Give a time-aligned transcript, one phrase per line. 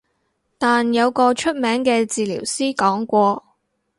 [0.57, 3.43] 但有個出名嘅治療師講過